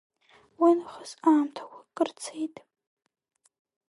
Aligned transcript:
Уи 0.61 0.71
нахыс 0.79 1.11
аамҭақәа 1.29 1.79
акыр 1.83 2.09
цеит… 2.21 2.55